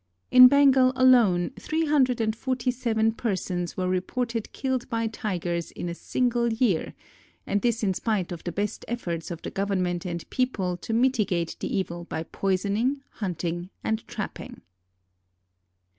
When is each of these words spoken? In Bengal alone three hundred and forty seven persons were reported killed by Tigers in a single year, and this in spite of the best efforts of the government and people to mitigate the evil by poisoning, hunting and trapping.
In 0.31 0.47
Bengal 0.47 0.91
alone 0.95 1.51
three 1.59 1.85
hundred 1.85 2.19
and 2.19 2.35
forty 2.35 2.71
seven 2.71 3.11
persons 3.11 3.77
were 3.77 3.87
reported 3.87 4.51
killed 4.51 4.89
by 4.89 5.05
Tigers 5.05 5.69
in 5.69 5.87
a 5.89 5.93
single 5.93 6.51
year, 6.51 6.95
and 7.45 7.61
this 7.61 7.83
in 7.83 7.93
spite 7.93 8.31
of 8.31 8.43
the 8.43 8.51
best 8.51 8.83
efforts 8.87 9.29
of 9.29 9.43
the 9.43 9.51
government 9.51 10.03
and 10.03 10.27
people 10.31 10.75
to 10.77 10.91
mitigate 10.91 11.55
the 11.59 11.71
evil 11.77 12.05
by 12.05 12.23
poisoning, 12.23 13.03
hunting 13.11 13.69
and 13.83 14.07
trapping. 14.07 14.61